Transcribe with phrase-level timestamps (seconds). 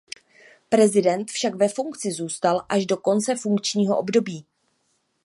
[0.69, 4.45] Prezident však ve funkci zůstal až do konce funkčního období.